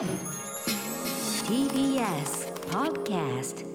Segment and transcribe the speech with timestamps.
[0.00, 0.08] TBS
[2.70, 3.66] Podcast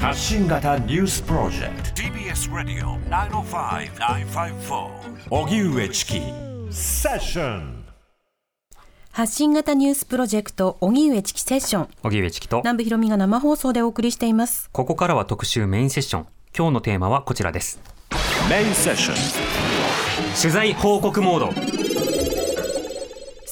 [0.00, 2.02] 発信型ニュースプロジェクト。
[2.02, 4.90] TBS Radio 905-954
[5.30, 6.20] 荻上チキ。
[6.72, 7.84] セッション。
[9.12, 11.88] 発信型ニュースプロジェクト荻上チキセッション。
[12.02, 12.56] 荻上チキと。
[12.64, 14.68] 南部ひろみが生放送でお送りしています。
[14.72, 16.26] ここからは特集メインセッション。
[16.56, 17.78] 今日のテーマはこちらです。
[18.48, 19.16] メインセッション。
[20.40, 21.60] 取材報告モード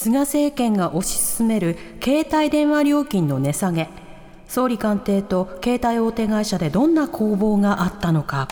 [0.00, 3.88] 菅政権が推し進める携帯電話料金の値下げ。
[4.46, 8.46] 総理官邸と携帯大手会社でどんな攻防があったのか。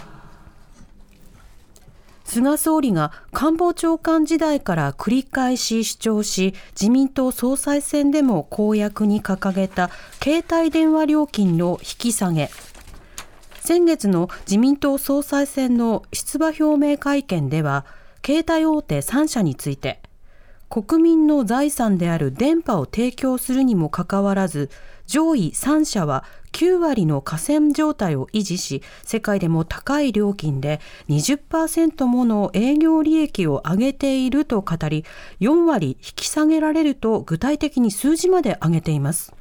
[2.24, 9.90] 菅総理が官房長官時代から繰り返し主張し自民党総裁選でも公約に掲げた
[10.20, 12.50] 携帯電話料金の引き下げ。
[13.60, 17.86] 先月の自民党総裁選の出馬表明会見では
[18.26, 20.00] 携帯大手3社について
[20.68, 24.70] 国民の財産である電波を提供するにもかかわらず
[25.06, 35.04] 上位3社は9割の河川状態を維持し世界でも高い料金で20%もの営業利益を上げていると語り
[35.40, 39.32] 4割引き下げられると具体的に数字まで上げています。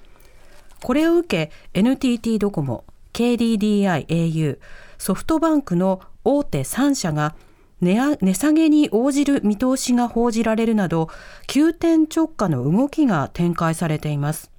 [0.83, 2.83] これを受け NTT ドコモ
[3.13, 4.59] KDDI au
[4.97, 7.33] ソフトバンクの大手3社が
[7.81, 11.09] 値下げに応じる見通しが報じられるなど
[11.47, 14.55] 急転直下の動きが展開されています。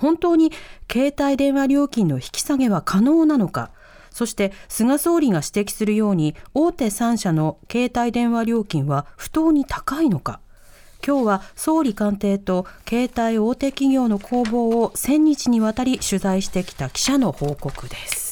[0.00, 0.50] 本当に
[0.90, 3.70] 携帯電話料金の引き下げは可能なのか
[4.10, 10.40] そして菅総理が指摘するように大手3社の携帯電話料金は不当に高いのか
[11.06, 18.29] 今日は総理官邸と携帯大手企業の攻防を1000日にわたり取材してきた記者の報告です。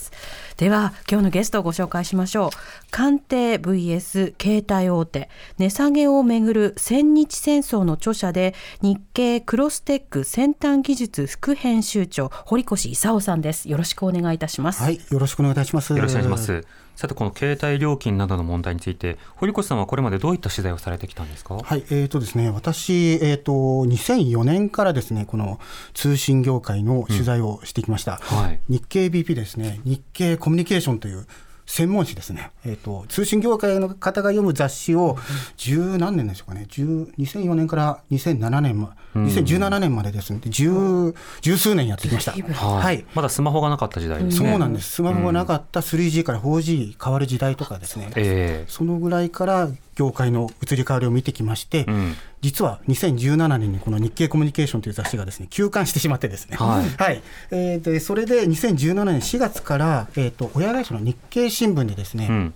[0.58, 2.50] では今日のゲストをご紹介しましょう。
[2.90, 13.68] 官邸 vs 携帯大手値下げをめぐる千日戦争の著者で日経クロステック先端技術副編集長堀越勲さんです。
[13.68, 14.82] よろしくお願いいたします。
[14.82, 15.94] はい、よろしくお願いいたします。
[15.94, 21.54] よろしくお願いしますさてこの携帯料金などの問題について堀越さんはこれまでどういった取材をされてきたんですか？
[21.54, 25.60] はい、えーとですね、私、えーと、2004年からですね、この
[25.94, 28.16] 通信業界の取材をしてきました。
[28.16, 28.60] はい。
[28.68, 31.28] 日経 BP ですね、日経コミュニケーションという
[31.68, 35.18] 専門誌ですね、えーと、通信業界の方が読む雑誌を
[35.58, 42.32] 十何年でしょうかね、10 2004年から2007年ま、2017年までですね、十十数年やってきました。
[42.32, 43.04] はい、はい。
[43.14, 44.50] まだスマホがなかった時代ですね。
[44.50, 48.64] そうなんです、スマホがなかった 3G から 4G 変わる時代とかですね、え。
[48.66, 49.68] そのぐらいから
[49.98, 52.14] 業界の移り変わりを見てきまして、ん。
[52.40, 57.22] 実は2017年にこの日経コミュニケーションという雑誌がですね休刊してしまってですね、はい。
[57.50, 62.54] えーでそれで2017年4月から、えー、と親会社の日経新聞でですね、えうん。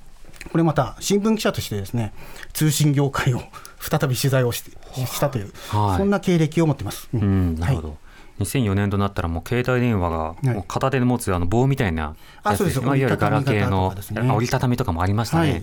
[0.52, 2.12] これまた新聞記者としてですね
[2.52, 3.42] 通信業界を
[3.80, 4.62] 再び取材をし
[4.94, 5.98] したという、はい。
[5.98, 7.08] そんな経歴を持ってます。
[7.12, 7.82] ううん、なるほはい。
[7.82, 7.96] ど。
[8.40, 10.46] 2004年となったらもう携帯電話がい。
[10.54, 12.14] もう片手で持つあの棒みたいなや
[12.44, 12.80] つあそうです。
[12.80, 14.30] まあいわゆるガラケーの折りたたみ型とかですね。
[14.30, 15.62] あ折りたたみとかもありましたね、はい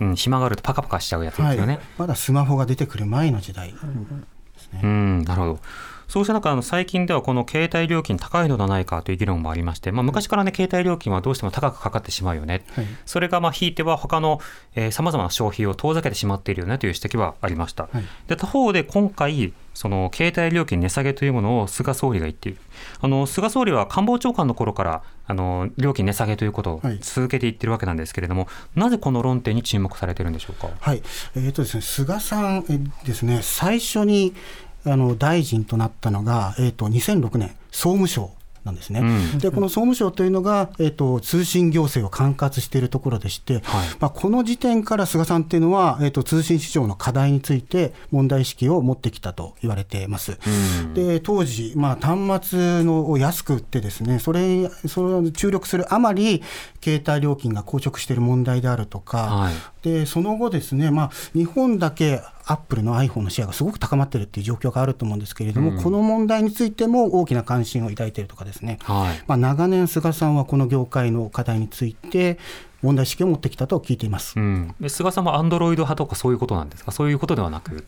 [0.00, 3.78] うん、暇があるとパカパカしちゃうやつですよね、はい、まだスマホが出てくる前の時代で
[4.58, 4.80] すね。
[4.82, 5.60] うん、なるほど。
[6.10, 12.64] そうした中、あの最近ではこの携帯料金高いのではないかという議論もありまして、まあ、昔からね、携帯料金はどうしても高くかかってしまうよね。
[12.74, 14.40] はいそれがまあ、ひいては他の
[14.90, 17.84] さまざまな消費を遠ざけてしまっているよねという指摘はありました。
[17.84, 22.58] はいで他方で今回、その携帯料金値下げというものを菅総理が言っている。
[23.00, 30.70] あの菅総理は官房長官の頃からあの料金値下げということをはい続けていってるわけなんですけれども、なぜこの論点に注目されてるんでしょうか？
[30.80, 31.02] はい、
[31.36, 34.34] えーとですね、菅さんえですね、最初に
[34.84, 38.30] あの大臣となったのが、えー、と2006年、総務省
[38.64, 39.00] なんですね。
[39.00, 39.38] うん。
[39.38, 43.62] で、この総務省というのが、えー、と通信行政を管轄しているところでして、はい。
[44.00, 50.38] まあ、この時点から菅さんっていうのは、えー、と通信市場の課題について問題意識を持ってきたと言われています。
[50.82, 50.94] うん。
[50.94, 56.42] で当時、まあ、端末のを安く売ってですねそれそれを注力するあまり
[56.82, 59.54] 携帯料金が硬直している問題であるとか、はい。
[59.82, 65.82] でその後ですね、まあ、日本だけアップルの iPhone のシェアがすごく高まっているっていう状況があると思うんですけれども、うん。
[65.82, 69.22] この問題についても大きな関心を抱いているとかですね、はい。
[69.28, 72.38] まあ、長年菅さんはこの業界の課題について
[72.82, 74.34] 問題意識を持ってきたと聞いています。
[74.36, 77.86] うん、で菅さんはアンドロイド派とかそういうことなんですか、そういうことではなく。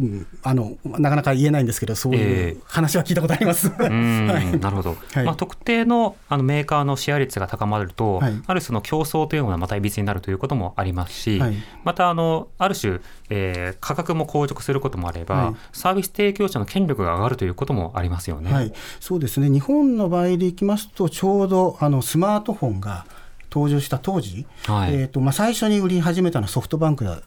[0.00, 3.68] うんあのなかなか言えないんですけどそういえう話は聞いたことあります。
[3.78, 4.58] うんはい。
[4.58, 5.24] なるほど、はい。
[5.24, 8.42] まあ、特定のあのメーカーのシェア率が高まると、はい。
[8.46, 11.54] ある種の競争というのがまたいびつになるということもありますし、はい。
[11.84, 12.98] またあのある種、
[13.28, 15.54] えー価格も硬直することもあれば、はい。
[15.72, 18.52] サービス提供者の権力が上がるということもありますよね。
[18.52, 23.06] はい、そうですね、日本の場合でいきますと、ちょうどあのスマートフォンが
[23.50, 24.94] 登場した当時、はい。
[24.94, 27.20] えーとまあ、最初に売り始めたのはソフトバンクだ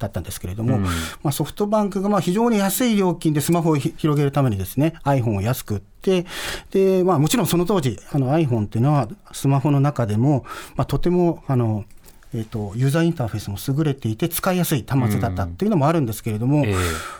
[0.00, 0.82] だったんですけれども、うん。
[0.82, 0.90] ま
[1.24, 6.26] あ、ソフトバンクがまあ非常に安い料金でスマホをひ広げるためにですね iPhone を安く売って
[6.70, 10.44] で、まあ、もちろんその当時あの iPhone っていうのはスマホの中でも、
[10.74, 11.84] まあ、とてもあの
[12.32, 16.74] えー、とユーザーインターフェースも優れていて使いやすい端末だったっていうのもあるんですけれども、ええ。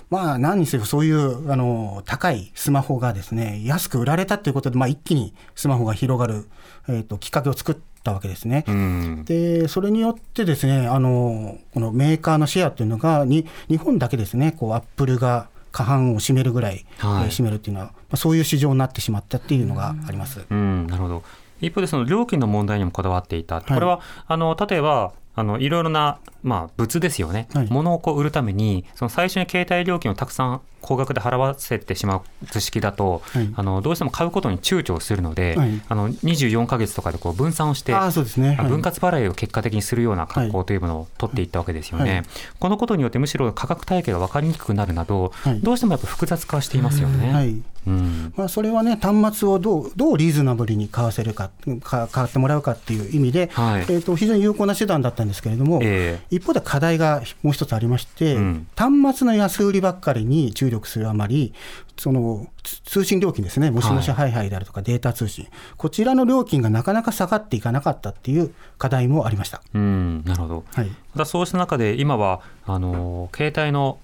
[0.08, 6.48] まあ何にせよそういうあの高いスマホがですね安く売られたということで、まあ、一気にスマホが広がる、
[6.88, 8.64] えー、ときっかけを作ったわけですね。
[8.66, 20.44] うんでそれによってですねあのこのメーカーのシェアというのがに日本だけですねこうアップルが過半を占めるぐらい、はいえー占めるっていうのは、まあ、そういう市場になってしまったっていうのがあります。
[20.50, 21.22] うん、なるほど。
[21.60, 23.60] 一方でその料金の問題にもこだわっていた。
[23.60, 27.48] これは、あの例えばあのいろいろなまあ物ですよね。
[27.52, 37.94] はい物をこう売るためにその最初に携帯料金をたくさん高額で払わせてしまう図式だと、はいあのどうしても買うことに躊躇するので、はいあの24ヶ月とかでこう分散をして。
[37.94, 42.10] ああそうですね、はい分割払いを結果的にするような格好というものを取っていったわけですよね。
[42.12, 42.22] はい
[42.58, 47.54] このことによってむしろ価格体系が分かりにくくなるなど、はいどうしてもやっぱ複雑化していますよね。
[47.86, 48.32] はいうん。
[48.36, 51.50] まあ、それはね、端末をどうどうリーズナブルに買わせるか
[51.82, 53.82] か、買ってもらうかっていう意味で、はい。
[53.82, 58.66] えー、と非常に有効な手段だったんですけれども、え一方で課題がもう一つありまして、うん。
[58.76, 61.54] 端末の安売りばっかりに注力するあまり、
[61.96, 69.62] そのつ通信料金ですね、もしもしハイハイであるとか、データ通信、こちらの料金がなかなか下がっていかなかったっていう課題もありました。
[69.74, 70.64] うん、なるほど。
[70.74, 70.88] はい。
[70.88, 73.98] またそうした中で今はあの携帯の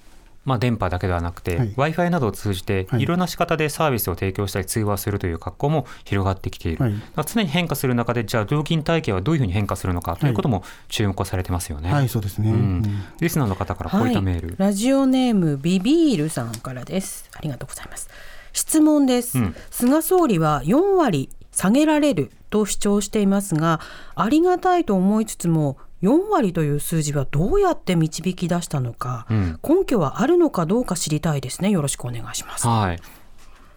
[0.47, 1.69] まあ、電波だけではなくて、はい。
[1.69, 3.03] w i f i などを通じてはい。
[3.03, 6.95] いろんな仕方でサービスを提供したり通話するという格好も広がってきている、はい。
[7.27, 11.93] 常に変化する中でじゃあ料金体系はどういうふうに変化するのかということも注目されてますよね。
[11.93, 12.51] はい、そうですね。
[12.51, 12.57] うん。
[12.57, 13.05] うん。
[13.21, 17.29] リスナーの方からこういったメール、ラジオネームビビールさんからです。
[17.35, 18.09] ありがとうございます。
[18.53, 19.57] 質問です、うん。
[19.71, 23.81] 菅総理は4割下げられると主張していますが
[24.15, 29.61] ありがたいと思いつつも4割という数字はどうやって導き出したのか、うん。
[29.63, 31.71] 根拠はあるのかどうか知りたいですね。
[31.71, 32.67] よろしくお願いします。
[32.67, 33.01] はい。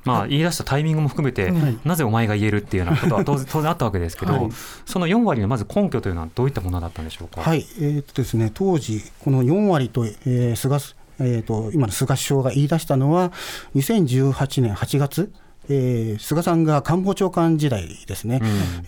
[0.05, 1.77] まあ、言い出したタイミングも含めて、はい。
[1.83, 4.49] なぜお前が言えるっていうようなことは当然当然あったわけですけど、はい。
[4.85, 7.41] その4割のまず根拠というのはどういったものだったんでしょうか？
[7.41, 10.77] はい、えーとですね、当時、この4割と、えー菅
[11.19, 13.33] えー、と今の菅首相が言い出したのは、
[13.75, 15.33] 2018年8月、
[15.69, 18.39] えー菅さんが官房長官時代ですね、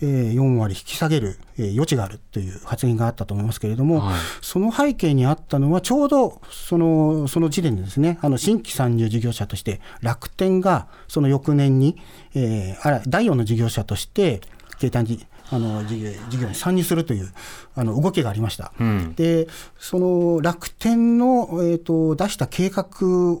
[0.02, 4.14] えー4割引き下げる、えー余地があるという発言があったと思いますけれども、はい。
[4.40, 11.96] その背景にあったのは、ちょうどそのその時点でですね、あの新規参入事業者として、楽天がその翌年に、
[12.34, 14.40] えーあら第4の事業者として、
[14.80, 17.30] 携帯にあの事業事業に参入するという
[17.74, 18.72] あの動きがありました。
[18.80, 19.46] うんで
[19.78, 22.86] その楽天の、えー、と出した計画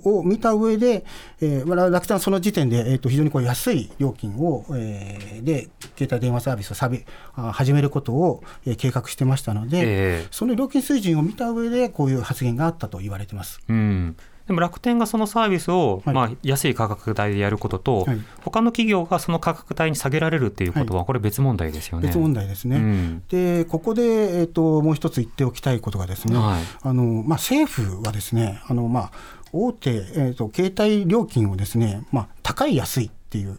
[0.04, 1.04] を見た上で、
[1.40, 7.04] えーまあ楽天はその時点で、えー、と非常にこう安い料金を、えーで携帯電話サービスをサビ
[7.34, 9.82] あ始めることを、えー計画してましたので、え
[10.24, 13.60] えその料金水準を見た上でこういう発言があったと言われてます。
[13.68, 14.16] うん、
[14.46, 22.01] でも楽天がそのサービスを、はいまあ、安い価格帯でやることと、はい他の企業がその価格帯に下げられるっていうことは、これ別問題ですよね。
[22.02, 22.76] 別問題ですね。
[22.76, 23.22] うん。
[23.28, 26.62] でここで、えー、ともう一つ言っておきたいことがですね、はい。
[26.82, 29.10] あのまあ、政府はですねあの、まあ、
[29.52, 33.58] 大手、えー、と携帯料金をですね、まあ、高い安いっていう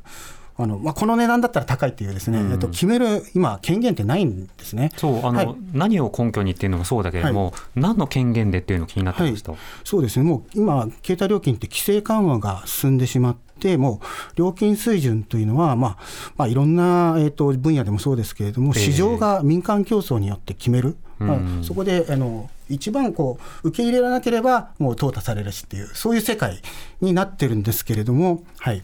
[0.63, 2.51] あの、まあ、この値段だったら高いっていうですね、うん。
[2.51, 4.91] えー、と決める今権限ってないんですね。
[4.97, 5.55] そうあの、はい。
[5.73, 9.53] 何を根拠にっていうのもそうだけれども、何の権限でっていうの気になってました。
[9.83, 15.97] そうですね、もう今、携帯料金って規制緩和が進んでしまって、もう料金水準というのは、まあ
[16.37, 18.81] まあ、いろんな、えー、と分野でもそうですけれども、ええ。
[18.81, 26.61] 市場が民間競争によって決める、まあうんそこであの一番こう受け入れられなければ、もう淘汰されるしっていう、そういう世界
[27.01, 28.83] になってるんですけれども、はい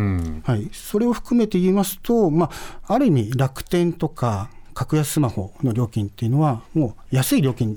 [0.00, 0.42] うん。
[0.44, 2.50] はい、それを含めて言いますと、ま
[2.86, 7.76] あ、ある意味、楽天とか格安スマホの料金っていうのは、もう安い料金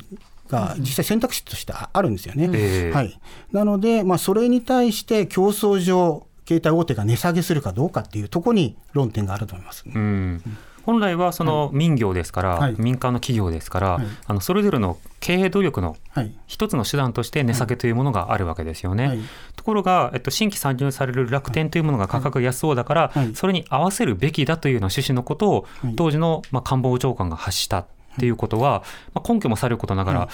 [0.50, 2.50] が実際選択肢としてあるんですよね。
[2.53, 2.96] ええ。
[2.96, 3.20] はい、
[3.51, 9.86] なので、まあ、それに対して競争上、携帯大手が値下げするかどうかっていうところに論点があると思います。
[9.88, 10.42] うん
[10.86, 12.75] 本来はその民業ですから、はい。
[12.78, 14.06] 民間の企業ですから、はい。
[14.28, 16.32] あのそれぞれの経営努力のはい。
[16.48, 19.08] 一つの手段として値下げというものがあるわけですよね。
[19.08, 19.20] はい。
[19.56, 23.34] ところが、えっと、新規参入される楽天というものが価格が安そうだから、はい。
[23.36, 25.96] それに合わせるべきだというような趣旨のことを、はい。
[25.96, 30.29] 当時の、まあ、官房長官が発したっていうことは、まあ、根拠もさることながら、はい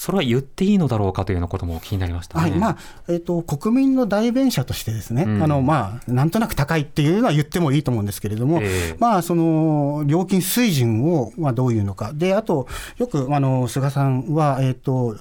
[0.00, 2.50] それは言っていいのだろうかというようなことも気になりましたね。
[2.50, 2.58] はい。
[2.58, 5.42] まあえー、と国民の代弁者としてですね、うん。
[5.42, 8.96] あのまあ、なんとなく高いっていうのは言ってもいいと思うんですけれども、ええ。
[8.98, 15.18] まあ、その料金水準を、まあ、どういうのか、であと、よくあの菅さんは、えー、と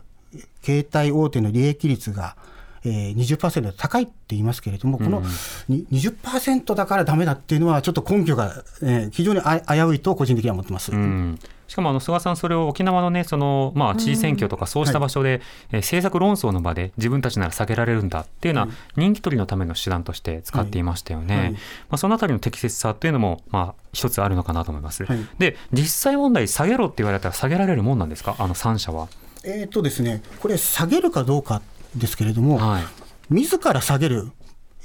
[0.63, 2.37] 携帯大手の利益率が、
[2.85, 5.21] えー、20%で高いって言いますけれども、この
[5.67, 10.93] に20%だからダメだっていうのは、ちょっと根拠が、えー非常にあ危ういと個人的には思ってます。
[10.93, 11.37] うん
[11.69, 21.53] しかもあの菅さん、それを沖縄のね、そのまあ知事選挙とかそうした場所で、えー政策論争の場で自分たちなら下げられるんだっていうのは、人気取りのための手段として使っていましたよね。
[21.89, 25.05] まあ、そのあたりの適切さっていうのも、まあ、一つあるのかなと思います。
[25.05, 25.19] はい。
[25.37, 29.07] で、実際問題、下げろって言われたら下げられるもんなんですか、あの3社は。
[29.43, 31.61] えーとですね、これ、下げるかどうか
[31.95, 32.83] ですけれども、はい。
[33.29, 34.31] 自ら下げる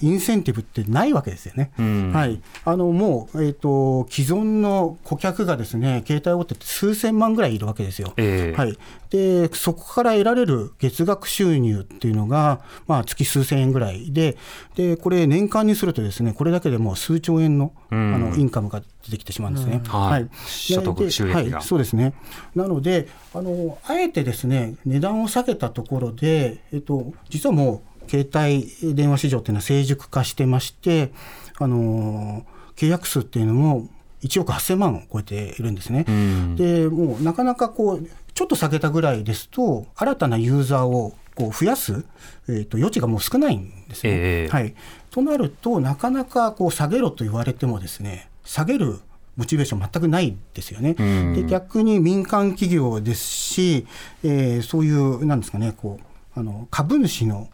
[0.02, 1.70] インセンティブってないわけですよね。
[1.78, 2.12] うん。
[2.12, 8.12] はい、あのもう、えーと、既存の顧客がですね携帯大手って数千万ぐらいいるわけですよ。
[8.16, 8.58] ええ。
[8.58, 8.76] はい、
[9.10, 14.36] でそこから得られる月額収入っていうのが、まあ、月数千円ぐらいで
[14.74, 18.14] で、これ、年間にするとですねこれだけでもう数兆円の,、うん。
[18.14, 19.80] あのインカムが出てきてしまうんですね。
[19.86, 20.28] はい。
[20.46, 21.58] 所得で収益が。
[21.58, 22.14] はい、そうですね。
[22.56, 31.12] なのであの、あえてですね値段を下げたところで、えっと、実はもう、携帯電話市場っていうのは成熟化してまして、
[31.58, 32.44] あの
[32.76, 33.88] 契約数っていうのも
[34.22, 36.04] 1億8000万を超えているんですね。
[36.08, 42.04] うんでもうなかなかこうちょっと下げたぐらいですと新たなユーザーをこう増やす、
[42.48, 44.12] えー、と余地がもう少ないんですね。
[44.12, 44.74] ええはい、
[45.10, 48.98] となるとなかなかこう下げろと言われてもですね下げる
[49.36, 50.96] モチベーション全くないですよね。
[50.98, 53.86] うんで逆に民間企業ですし、
[54.22, 57.48] えーそういうなんですかねこうあの株主の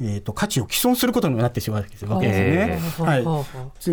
[0.00, 2.80] えー、と価値を毀損することになってしまうわけですよね。
[2.98, 3.24] えはい、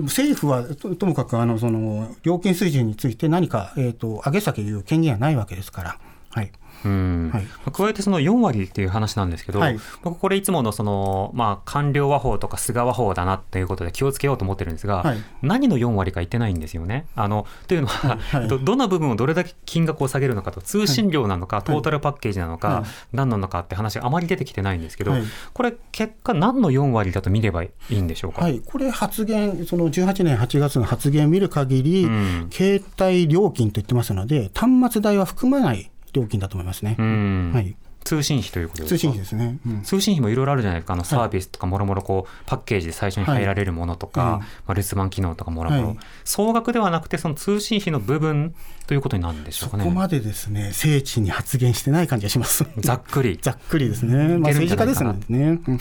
[0.01, 5.97] 政府はとともかくあのその料金水準について何か、えー、と上げ下げいう権限はないわけですから。
[6.29, 6.51] はい。
[6.85, 7.31] うん。
[7.33, 7.47] はい。
[7.73, 9.79] 加えてその4割っていう話なんですけど、はい。
[10.01, 15.17] 僕これいつものその、まあ、官僚和法とか菅和法だなっていうことで気をつけようと思ってるんですが、はい。
[15.41, 17.07] 何の4割か言ってないんですよね。
[17.15, 18.19] あのというのは、はい。
[18.19, 18.47] はい。
[18.47, 22.83] どどの部分をどれだけ金額を下げるのかと通信料なのか、トータルパッケージなのか、はい。
[23.11, 25.23] 何なのかって話があまり出てきてないんですけど、はい。
[25.53, 28.43] これ結果何の4割だと見ればいいんでしょうか？
[28.43, 32.49] はい、これ発言、その18年8月の発言を見る限り、うん。
[32.51, 36.95] 携帯料金と言ってますので、端末代は含まない料金だと思いますね。
[36.97, 37.51] うん。
[37.53, 38.97] はい、通信費ということですか？
[38.97, 39.57] 通信費ですね。
[39.65, 39.81] うん。
[39.83, 44.39] 通信費もいろいろあるじゃないですか、あのサービスとかもろもろこうパッケージで最初に入られるものとか、はいうん。
[44.39, 45.97] まあ、留守番機能とかもろもろ、はい。
[46.23, 48.55] 総額ではなくて、その通信費の部分
[48.89, 49.83] ということになるんでしょそうかね。
[49.83, 52.65] こまでですね、精緻に発言してない感じがします。
[52.79, 54.39] ざっくり、ざっくりですね。
[54.39, 55.59] まあ、政治家ですね。
[55.67, 55.79] うん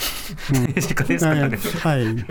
[0.51, 1.57] 政治家ですからね。
[1.57, 2.05] はい。
[2.05, 2.27] はい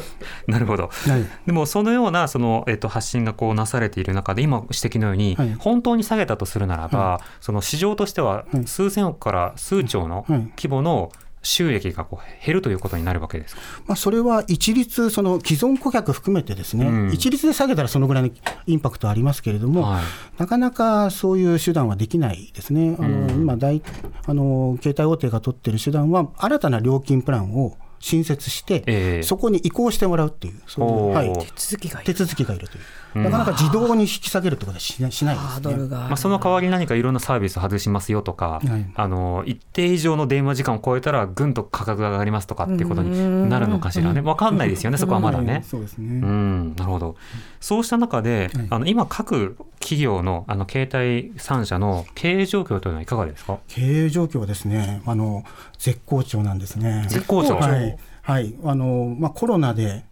[0.46, 0.91] なるほど。
[0.91, 11.12] はいでもそのようなその、えっと、発信がこうなされている中で今指摘のように、はい本当に下げたとするならば、その市場としてははい数千億から数兆のはい規模の
[11.48, 13.62] 収益がこう減るということになるわけですか？
[13.88, 18.30] まあ、それは一律、その既存顧客含めてですね、うん一律で下げたらそのぐらいの
[18.66, 20.04] インパクトありますけれども、はい
[20.38, 22.96] なかなかそういう手段はできないですね。
[23.00, 23.82] あの、今大
[24.25, 29.24] あの携帯大手が取っている手段は新たな料金プランを新設して、ええ。
[29.24, 32.82] そこに移行してもらうっていうそういう、はい、手続きがい手る続きがいるとい
[33.16, 35.50] う、なかなか自動に引き下げるってことはしないしないですね。
[35.54, 38.86] ハードルがあるまあ、その代わり何かいろんなサービスを外しますよとか、はい。
[38.96, 44.22] あの一定以上の電話時間を超えたらぐんと価格が上がりますとかっていうことになるのかしらね。
[44.22, 45.63] 分かんないですよねそこはまだはいね。
[45.66, 46.08] そうですうね。
[46.08, 47.16] ん、なるほど。
[47.60, 48.68] そうした中で、はい。
[48.70, 53.60] あの今各企業のあの携帯3社の経営状況というのはいかがですか？
[53.68, 55.44] 経営状況はですね、あの
[55.77, 57.06] 絶好調なんですね。
[57.10, 57.56] 絶好調。
[57.56, 57.87] はい、
[58.27, 60.03] はい、あのまあコロナで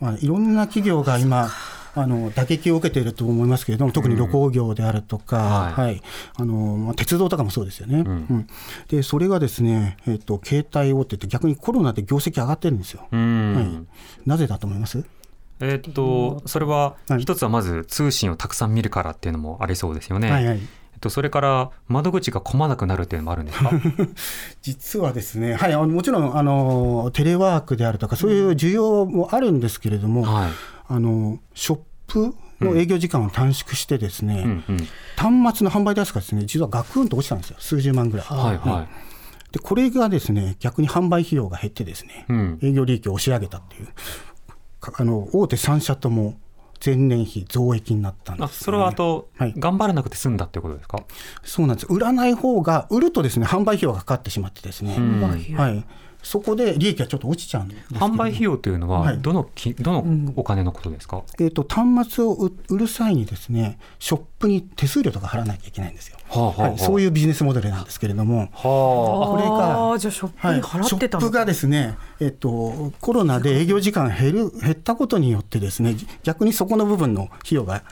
[0.00, 1.48] まあいろんな企業が今。
[1.96, 5.72] あの打撃を受けていると思いますけれども、特に旅行業であるとか、はい。
[5.74, 6.02] はい。
[6.34, 8.06] あのまあ、鉄道とかもそうですよね、ん。
[8.08, 8.48] うん。
[8.88, 13.06] でそれがですね、えっと携帯大手って逆にコロナで業績上がってるんですよ。
[13.12, 15.04] うん、はい、なぜだと思います？
[15.60, 17.20] えーっとそれははい。
[17.20, 20.32] 一つはまず通信をたくさん見るからっていうのもありそうですよね。
[20.32, 20.60] はいはい、
[21.04, 23.70] と、それから窓口が混まなくなるっていうのもあるんですか？
[24.62, 30.50] 実はですね、はい、もちろんあのテレワークであるとか、そういう需要もあるんですけれども、はい。
[30.88, 34.76] あのショップの営業時間を短縮してですね、うんうん。
[35.16, 37.56] 端末の販売台数がですね実はガクンと落ちたんですよ。
[37.58, 38.88] 数十万ぐらい、はいはい。
[39.52, 42.58] でこれがですね逆に販売費用が減ってですね、うん。
[42.62, 43.88] 営業利益を押し上げたっていう。
[44.80, 46.34] かあの大手3社とも
[46.84, 49.54] 前年比増益になったんです、ね、あそれはあと、はい。
[49.56, 51.02] 頑張らなくて済んだってことですか？
[51.42, 51.86] そうなんです。
[51.88, 55.22] 売らない方が売るとですね販売費用がかかってしまってですね、ん。
[55.22, 55.36] は
[55.70, 55.84] い、
[56.24, 58.00] そこで利益がちょっと落ちちゃうんですけど。
[58.00, 59.18] 販売費用というのははい。
[59.18, 77.82] どのき、どのお金のことですか、えー、と端末を売売る際にですねショップに手数料とか払わなきゃいけないんですよ、はあはあはあはい、そういうビジネスモデルなんですけれども、はこれがあーじゃあショップはい、に払ってたのか、ショップがですね、えっと、コロナで営業時間減る減ったことによってですね逆にそこの部分の費用が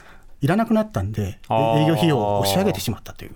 [0.41, 1.83] いらなくなったんであー。
[1.83, 3.35] 営業費用を押し上げてしまったという。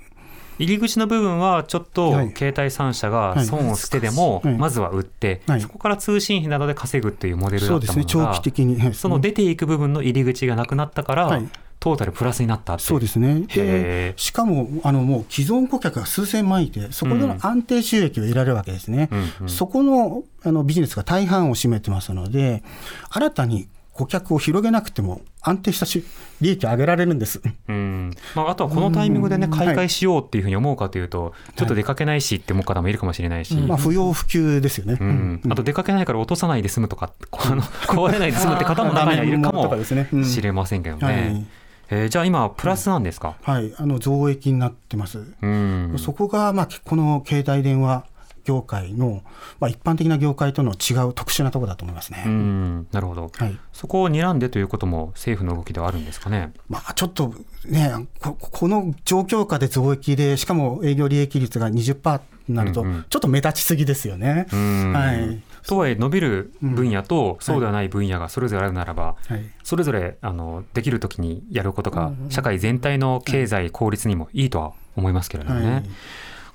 [0.59, 2.33] 入り口の部分はちょっとはい。
[2.35, 4.53] 携帯3社が損をしてでもはい。
[4.55, 5.61] まずは売って、はい。
[5.61, 8.93] そこから通信費などで稼ぐっていうモデルだったものが長期的に、はい。
[8.93, 11.49] その出ていく部分の入り口がなくなったから、はい。
[11.79, 14.13] トータルプラスになったってそうですね。
[14.17, 19.09] しかも、あの、もう既存顧客が数千万いて、そこでの安定収益を得られるわけですね。
[19.11, 19.49] うんうん。
[19.49, 22.63] そこのあのビジネスが大半を占めてますので、
[23.09, 26.03] 新たに顧客を広げなくても安定したし
[26.41, 27.41] 利益を上げられるんです。
[27.67, 28.11] うん。
[28.35, 29.51] まあ、あとはこのタイミングでね、うん。
[29.57, 32.93] 買い替えしようっていうふうに思うかというと、ちょっと出かけないしって思う方もい。
[32.93, 34.97] るかもしれないし、まあ、不要不急ですよね。
[34.99, 35.41] うん。
[35.49, 39.75] あと出かけないから落とさないで済むとか、 あの壊れないで済むって方も中にはいるかも
[40.23, 41.05] しれませんけどね。
[41.05, 41.45] はい。
[41.89, 43.35] えーじゃあ今、プラスなんですか？
[43.43, 45.23] はい、あの増益になってます。
[45.41, 45.95] うん。
[45.97, 48.03] そこが、まあ、この携帯電話
[48.47, 49.23] 業界の、
[49.59, 52.23] まあ、一般的な業界との違う特殊なところだと思いますね。
[52.25, 52.87] うん。
[52.93, 53.59] なるほど、はい。
[53.73, 56.53] そこを睨んでということも政府の動きではあるんですかね？
[56.69, 57.33] まあ、ちょっと
[57.65, 64.47] ねこ、この状況下で増益で、しかも営業利益率が20%になると、ちょっと目立ちすぎですよね。
[64.53, 64.93] うん。
[64.93, 65.43] はい。
[65.67, 69.43] とはいえ伸びる分野とそうではない分野がそれぞれあるならば、はい。
[69.63, 75.83] それぞれあのできるときにやることが社会全体の経済効率にもいいとは思いますけれどもね。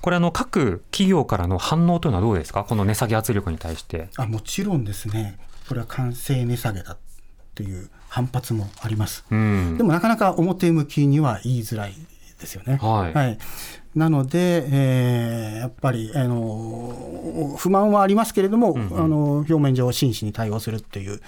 [0.03, 2.65] はいこれあの各企業からの反応というのはどうですか？
[2.65, 4.09] この値下げ圧力に対して。
[4.17, 6.97] あもちろんですね、これは完成値下げだ
[7.55, 9.23] という反発もあります。
[9.31, 11.93] うんでもなかなか表向きには言いづらい
[12.37, 12.79] ですよね。
[12.81, 13.37] はい
[13.95, 21.21] なので、えーやっぱりあの不満はありますけれども、んうんあの表面上、真摯に対応するという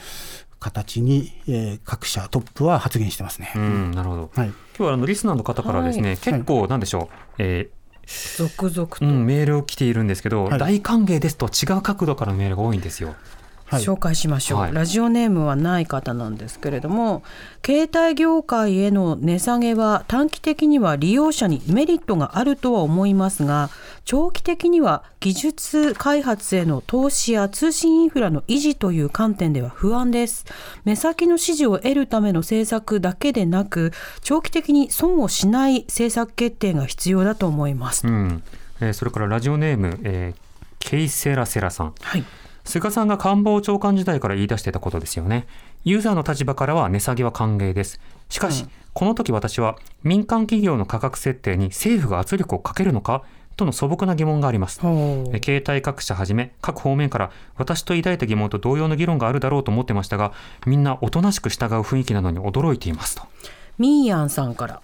[0.60, 3.54] 形に、えー各社トップは発言してますね。
[3.56, 4.32] うん、なるほど。
[4.36, 7.70] はい、今日はあのリスナーの方からですね、はい結構なんでしょう、え
[8.38, 13.16] 続々と、ーうん、メールを来ているんですけど、はい大歓迎ですと違う角度からのメールが多いんですよ。
[13.66, 13.82] はい。
[13.82, 14.74] 紹介しましょう、はい。
[14.74, 17.24] ラジオネームはない方なんですけれども
[17.66, 23.72] 携帯業界への値下げは短期的には利用者にメリットがあるとは思いますが
[24.04, 30.46] 長期的には技術開発への投資や通信インフラの維持という観点では不安です。
[30.84, 33.92] 目先の支持を得るための政策だけでなく
[34.22, 38.44] 長期的に損をしない政策決定が必要だと思います、うん。
[38.80, 40.46] えーそれからラジオネーム、えー
[40.78, 41.94] ケイセラセラさん。
[42.00, 42.24] はい
[42.66, 45.48] 菅さんが官房長官時代から言い出していたことですよね。
[45.84, 48.02] ユーザーの立場からは値下げは歓迎です。
[48.28, 53.24] しかし、この時私は民間企業の価格設定に政府が圧力をかけるのか
[53.56, 54.80] との素朴な疑問があります。
[54.80, 60.34] 携帯各社はじめ各方面から私と抱いた疑問と同様の議論があるだろうと思ってましたが
[60.66, 63.24] みんなおとなしく従う雰囲気なのに驚いていますと。
[63.78, 64.82] ミーヤンさんから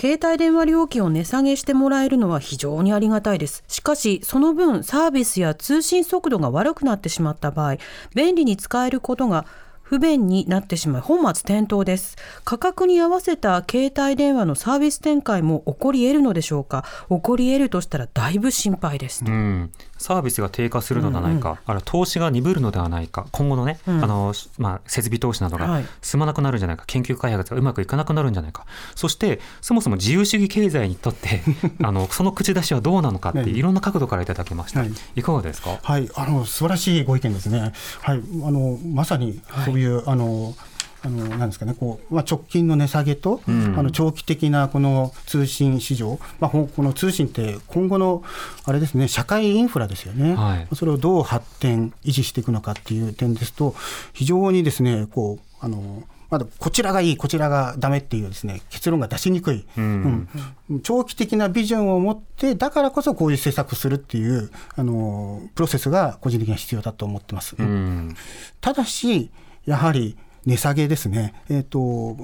[0.00, 3.62] 携帯電話料金を値下げしてもらえるのは非常にありがたいです。
[3.68, 7.76] しかし、その分サービスや通信速度が悪くなってしまった場合、
[8.14, 9.46] 便利に使えることが
[9.82, 12.16] 不便になってしまい本末転倒です。
[12.44, 16.84] 価格に合わせた携帯電話のサービス展開も起こり得るのでしょうか？
[17.10, 19.22] 起こり得るとしたらだいぶ心配です。
[19.26, 19.70] うん、
[20.02, 25.86] サービスが低下するのではないか、あるいは投資が鈍るのではないか今後のね、あのまあ、設備投資などがはい。
[26.02, 28.66] 進まなくなるんじゃないか、研究開発がうまくいかなくなるんじゃないか。
[28.94, 31.42] そしてそもそも自由主義経済にとって
[31.82, 33.56] あのその口出しはどうなのかってはい。
[33.56, 34.92] いろんな角度からいただきました、はい。
[35.16, 35.78] い、かがですか？
[35.82, 37.72] はい、あの素晴らしいご意見ですね。
[38.00, 40.54] はい、あのまさにそういう、あの。
[41.04, 43.74] あのなんですかね、こうまあ、直近の値下げと、ん。
[43.76, 48.22] あの長期的なこの通信市場、まあ、ほこの通信って今後の
[48.64, 50.76] あれですね社会インフラですよね、はい。
[50.76, 53.74] それをどう発展、維持していくのかっていう点ですと、
[54.12, 60.28] 非常にですねこうあのまだこちらがいい、こちらがダメっていうですね結論が出しにくい、うん。
[60.70, 60.80] うん。
[60.80, 67.54] 長期的なビジョンを持って、だからこそこういう政策するっていうあのプロセスが個人的には必要だと思ってます。
[67.58, 68.16] うん。
[68.60, 69.30] ただし、
[69.66, 72.16] やはり値下げですね、えーと、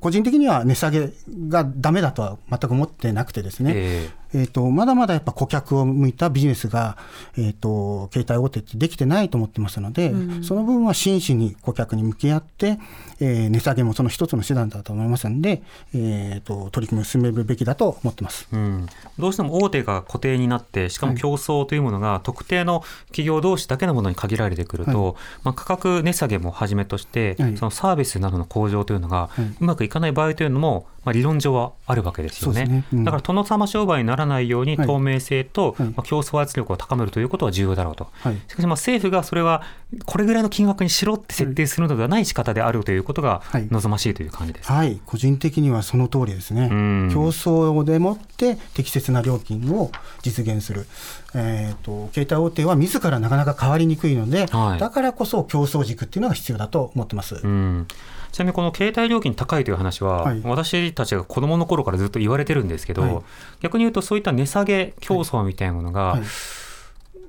[0.00, 1.10] 個人的には値下げ
[1.48, 4.10] がだめだとは全く思ってなくてですね、え。
[4.34, 6.96] えーとまだまだやっぱ顧客を向いたビジネスが、
[7.36, 10.12] えー、と携帯大手ってできてないと思ってますので、
[10.42, 12.78] その分は真摯に顧客に向き合って、
[13.20, 15.62] えー値下げもその一つの手段だと思いますので、
[15.94, 18.48] えー、と取り組みを進めるべきだと思ってます。
[18.52, 18.86] うん、
[19.18, 27.56] どうしても大手が固定になってしかも競争というものが特定の企業同士だけのものに限られてくると、まあ、価格値下げもはじめとして、はい。
[27.56, 29.44] そのサービスなどの向上というのがはい。
[29.60, 32.66] うまくいかない場合というのも、まあ、理論上はあるわけですよね。
[32.66, 32.84] ね。
[32.92, 33.04] うん。
[33.04, 34.86] だから殿様商売にならないようにはい。
[34.86, 35.88] 透明性と、はい。
[35.88, 38.08] まあ、競争圧力を高めるということは重要だろうと。
[38.12, 38.36] はい。
[38.46, 39.62] しかしまあ政府がそれは
[40.04, 44.70] これぐらいの金額にしろって設定するのではない仕方であるということがはい望ましいという感じです。
[44.70, 46.68] はい、個人的にはその通りですね。
[46.70, 49.90] うん競争でもって適切な料金を
[50.22, 50.86] 実現する。
[51.34, 57.36] えー、と携帯大手は自らなかなか変わりにくいので、はいだからこそ競争軸っていうのが必要だと思ってます。
[57.36, 57.86] うん
[58.30, 63.18] ちなみにこの携帯料金高いという話は、はい私たちが子どもの頃からずっと言われてるんですけど、はい
[63.60, 66.22] 逆に言うとそういった値下げ競争みたいなものが、はい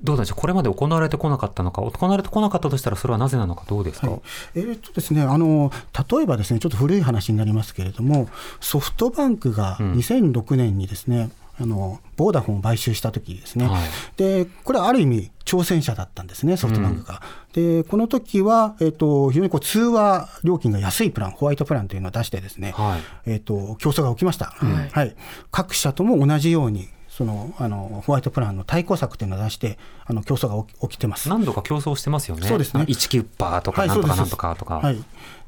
[0.04, 0.40] どうでしょう？
[0.40, 4.22] これまで行われてこなかったのか行われてこなかったとしたらそれはなぜなのかどうですか、はい。
[4.56, 5.72] えーとですね、あの
[6.12, 11.30] 例えばですねちょっと古い話になりますけれどもソフトバンクが2006年にですね、
[11.62, 13.82] あのボーダフォンを買収した時ですね、はい。
[14.16, 17.22] でこれはある意味挑戦者だったんですねソフトバンクが。
[17.52, 23.02] でこの時は、えー、と非常にこう通話料金が安いプランホワイトプランというのを出してですね、はい。
[23.26, 25.16] えー、と競争が起きました、はい。
[25.52, 26.88] 各社とも同じように
[27.20, 31.28] そのあのホワイトプランの対抗策というのを出してあの競争が起き起きてます。
[31.28, 32.48] 何度か競争してますよね。
[32.48, 34.76] そうですね1キュッパーとか、なんとかなんとかとか。
[34.76, 35.04] はい、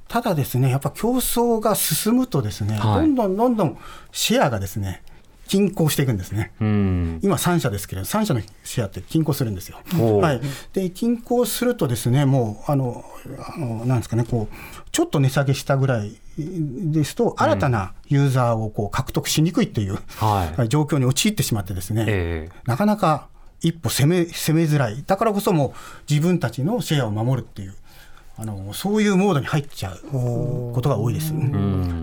[0.09, 3.77] ただですね、やっぱ競争が進むとですね、はいどんどんどんどん
[4.11, 5.01] シェアがですね、
[5.51, 6.53] 均衡していくんですね。
[6.61, 7.19] うん。
[7.21, 9.81] 今3社ですけれど、3社のシェアって均衡するんですよ。
[10.21, 13.03] はい、で均衡するとですね、もうあの
[13.37, 14.55] あのなんですかね、こう
[14.93, 23.27] ちょっと値下げしたぐらいですと、新たなユーザーをこう獲得しにくいっていう、はいはい状況に陥ってしまってですね、ええなかなか
[23.59, 27.75] 一歩攻め攻めづらい、だからこそもう自分たちのシェアを守るっていう、
[28.41, 31.33] あのそういうモードに入っちゃうことが多いです。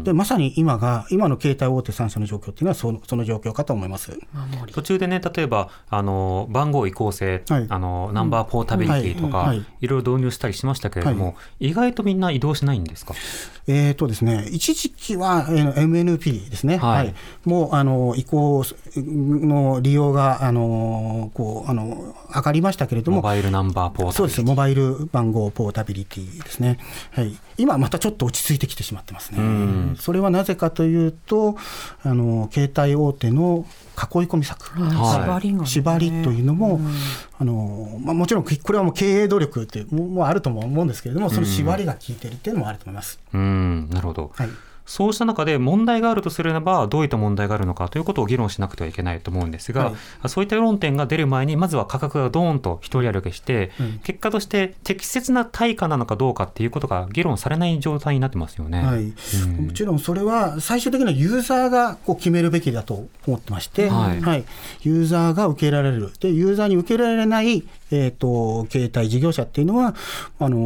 [0.04, 4.18] でまさに今が、今の携帯大手3社の状況っていうのはそのその状況かと思います。
[4.72, 7.66] 途中でね、例えば、あの、番号移行性、はい。
[7.68, 9.48] あの、ナンバーポータビリティとか、はい。
[9.48, 9.66] はい。
[9.80, 13.14] いろいろ導入したりしましたけれども、は意外とみんな移動しないんですか？
[13.66, 17.14] えーとですね、一時期は、えー MNP ですね、はい。
[17.44, 18.64] もうあの移行
[18.96, 24.16] の利用があのこうあの上がりましたけれども、モバイルナンバーポータビリティ。
[24.16, 26.78] そうです、モバイル番号ポータビリティですね、
[27.12, 29.96] はい、今またちょっと落ち着いてきてしまってますね。
[29.98, 31.56] それはなぜかというと、
[32.02, 35.24] あの携帯大手の囲い込み策、はい。
[35.24, 35.66] 縛りがね。
[35.66, 36.80] 縛りというのも、
[37.38, 43.18] あのまあ、もちろんこれはもう経営努力ってももうあるとも思うんですけれども、その縛りが効いてるっていうのもあると思います。
[43.32, 44.30] うん、なるほど。
[44.34, 44.48] はい
[44.88, 49.92] そうした中で問題があるとすればどういった問題があるのかということを議論しなくてはいけないと思うんですが、
[50.26, 53.98] そういった論点が出る前にまずは価格がドーンと一人歩きして、うん。
[54.02, 58.82] 結果として適切な対価なのかどうかっていうことが議論されない状態になってますよね。
[58.82, 59.66] はい、うん。
[59.66, 64.44] もちろんそれは最終的にはユーザーがこう決めるべきだと思ってまして、はい。
[64.82, 69.94] ユーザーが受けられる、でユーザーに受けられない、えー、と携帯事業者っていうのは
[70.38, 70.58] あの、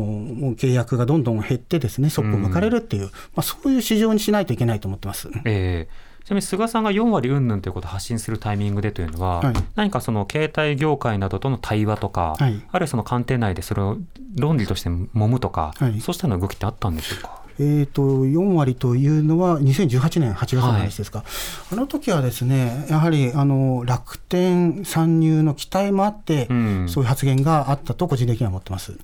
[0.57, 5.29] 契約がどんどん減って、ですねそっぽ向かれるっていう、まあ、そういう市場にしないといけないと思ってます。
[5.45, 9.55] えーちなみに菅さんが4割云々ということを発信するタイミングでというのは、はい。
[9.75, 12.63] 何かその携帯業界などとの対話とか、はい。
[12.71, 13.99] あるいはその官邸内でそれを
[14.37, 16.01] 論理として揉むとか、はい。
[16.01, 17.42] そうしたような動きってあったんでしょうか？
[17.59, 21.25] えー、と4割というのは2018年8月の話ですか、
[21.71, 26.89] あの時はですねやはりあの楽天参入の期待もあって、うん。
[26.89, 28.97] そういう発言があったと個人的には思ってます。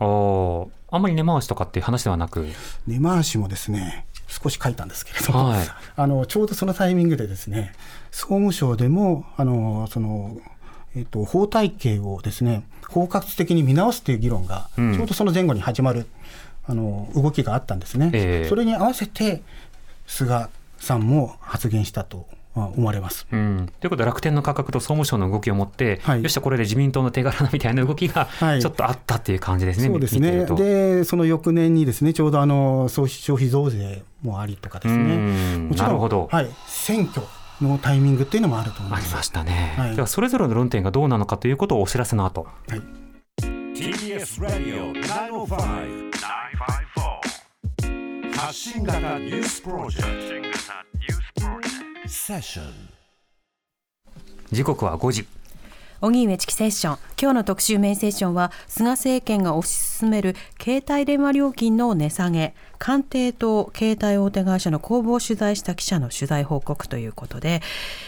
[0.90, 2.46] あんまり根回しとかっていう話ではなく、
[2.86, 5.66] 根回しもですね少し書いたんですけれども、はい。
[5.96, 7.72] あのちょうどそのタイミングでですね
[8.10, 10.36] 総務省でもあのその、
[10.94, 14.94] えっと法体系をですね包括的に見直すという議論が、うん。
[14.94, 16.06] ちょうどその前後に始まる
[16.68, 18.48] あの動きがあったんですね、ええ。
[18.48, 19.42] それに合わせて
[20.06, 23.26] 菅さんも発言したとまあ思われます。
[23.32, 26.22] うん、ということで楽天の価格と総務省の動きを持って、はい。
[26.22, 28.60] よしこれで自民党の手柄だみたいな動きがはい。
[28.60, 30.44] ちょっとあったっていう感じですね、そうですね。
[30.44, 35.02] でその翌年にですねちょうどあの消費消費増税もありとかですね。
[35.14, 35.68] うん。
[35.68, 36.28] もちろんなるほど。
[36.30, 37.22] はい、選挙
[37.62, 39.06] のタイミングっていうのもあると思います。
[39.06, 39.96] ありましたね、はい。
[39.96, 42.46] ではそれぞれの論点がどうなのかということをお知らせの後。
[42.68, 42.82] はい。
[43.78, 44.92] TBS ラディオ
[45.46, 46.47] 905-954
[48.38, 50.56] 発信型ニュースプロジェク
[52.04, 52.08] ト。
[52.08, 52.66] セッション。
[54.52, 55.26] 時刻は5時
[56.00, 67.60] 荻上チキセッション今日の特集メインセッションは菅政権が推し進める携帯電話料金の値下げ官邸と携帯大手会社の公募を取材した記者の取材報告ということで、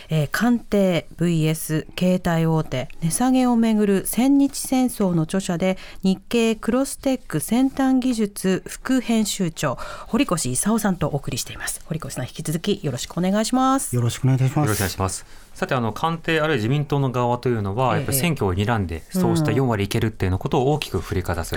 [0.08, 9.76] えー官邸 VS 携帯大手値下げをめぐる千日戦争の著者で日経クロステック先端技術副編集長
[10.06, 14.92] 堀越勲さんとお送りしています堀越さん引き続きよろしくお願いしますよろしくお願いいたしまよろしくお願いす。
[14.92, 15.49] します。
[15.60, 18.00] さてあの官邸あるいは自民党の側というのは、ええ。
[18.00, 21.54] やっぱり選挙を睨んでそうした4割いけるっていうのことを大きく振りかざす、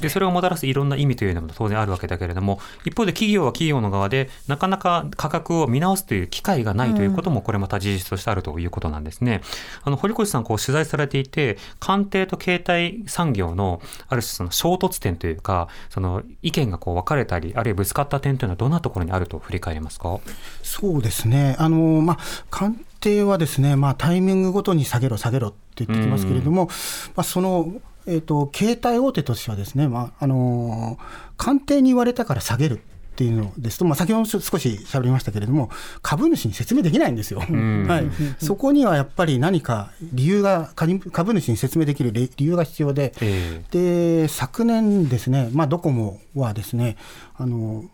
[0.00, 0.08] で。
[0.08, 9.40] それをもたらすいろんな意味というのも当然あるわけだけれども一方で企業は企業の側でなかなか価格を見直すという機会がないということもこれまた事実としてあるということなんですね。
[9.84, 20.18] あの堀越さんこう取材されていて官邸と携帯産業のある種その衝突点というかその意見がこう分かれたりあるいはぶつかった点というのはどんなところにあると振り返りますか？
[20.64, 21.54] そうですね。
[21.60, 22.18] あのまあ
[22.50, 26.66] 官邸はですね、まあタイミングごとに下げろ下げろって言ってきますけれども、
[27.14, 27.74] まあその
[28.06, 30.98] えっ、と携帯大手としてはですね、まああの
[31.36, 32.80] 官邸に言われたから下げる。
[33.14, 35.70] っていうのですと、まあ、先ほど少し喋りましたけれども、
[36.02, 37.38] 株主に説明できないんですよ。
[37.46, 38.10] はい、
[38.44, 46.96] そこにはやっぱり何か理由が、株株主に説明できる理理由が必要で、えで昨年ですね、まあ、ドコモはですね、
[47.36, 47.84] あの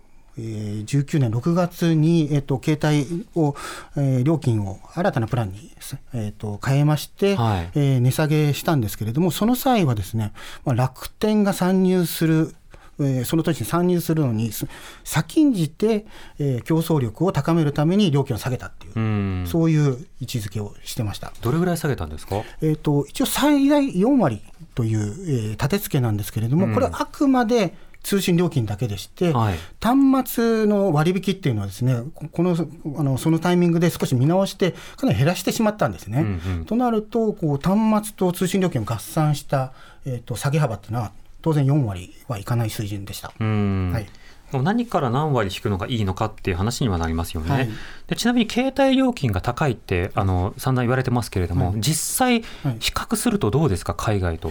[0.40, 3.54] えー19年6月に、えっと携帯を、
[3.96, 5.70] えー料金を新たなプランに、
[6.14, 7.70] えっと変えまして、はい。
[7.74, 10.32] えー値下げしたんですけれども、その際はですね、
[10.64, 12.54] まあ、楽天が参入する、
[12.98, 14.66] えーその年に参入するのに、す
[15.04, 16.06] 先んじて、
[16.38, 19.44] えー競争力を高めるために料金を下げたっていう、うん。
[19.46, 21.32] そういう位置づけをしてました。
[21.40, 22.42] どれぐらい下げたんですか？
[22.60, 24.42] えー、と一応、最大4割
[24.74, 26.74] という、えー立て付けなんですけれども、うん。
[26.74, 32.56] これはあくまで通信料金だけでして、はい端末の割引っていうのはですね、ここの
[32.98, 36.20] あのそのタイミングで少し見直して、かなり減らしてしまったんですね。
[36.20, 39.72] うんうんとなると、こう端末と通信料金を合算した、
[40.04, 43.32] えー、と下げ幅っていうのは、当然4割はいかない水準でした。
[43.38, 44.06] うんはい
[44.52, 47.50] 何から何割引くのがいいのかっていう話にはなりますよね。
[47.50, 47.68] はい
[48.08, 53.94] でちなみに携帯料金が高いってあの散々言われてますけれども、はい実際はい比較するとどうですか？
[53.94, 54.50] 海外と。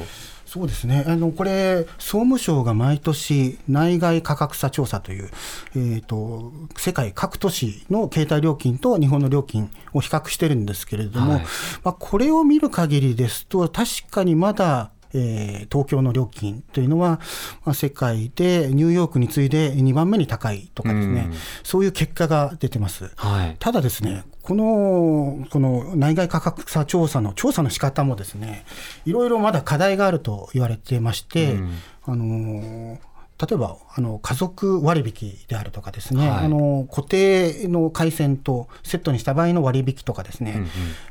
[0.50, 5.30] そうですね、あのこれ、総務省が毎年、内外価格差調査という、
[5.76, 11.42] えー、と世界各都市の携帯料金と日本の料金を比較してるんですけれども、はい
[11.84, 17.20] まあ、これを見る限りですと、確かにまだ、えー東京の料金というのは、
[17.64, 23.12] まあ、世界でニューヨークに次いで2番目に高いとかですね、うんそういう結果が出てます。
[23.16, 23.56] はい。
[23.60, 28.66] ただですね、このこの内外価格差調査の調査の仕方もですね、
[29.06, 31.72] いろいろまだ課題があると言われてまして、うん。
[32.08, 32.98] あの
[33.40, 36.46] 例えばあの家族割引であるとかですね、はい。
[36.46, 40.70] あの固定の回線とセットにした場合の割引とかですね、うんうん。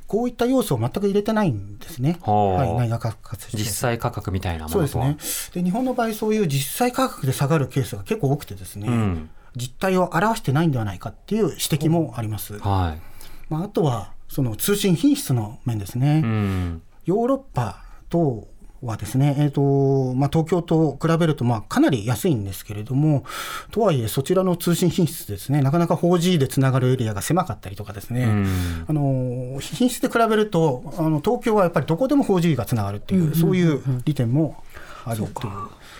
[0.08, 4.98] こういった要素を全く入れてないんですね、はい、内外価格実際価格みたいなもそうです。
[4.98, 5.16] ね。
[5.54, 9.30] で日本の場合、そういう実際価格で下がるケースが結構多くてですね、うん。
[9.56, 12.58] 実態を表してないんではないかっていう指摘もあります。
[12.58, 13.00] はい。
[13.48, 16.82] まあ、あとはその通信品質の面ですね、うん。
[17.04, 18.48] ヨーロッパと
[18.82, 23.24] はですね、えーとまあ、東京と比べるとまあかなり安いんですけれども、
[23.70, 28.84] とはいえ、そちらの通信品質ですね、なかなか 4G でつながるエリアが狭かったりとかですね、うん。
[28.88, 34.62] あの品質で比べるとあの、東京はやっぱりどこでも 4G がつながるっていう、そういう利点も
[35.04, 35.52] あるという。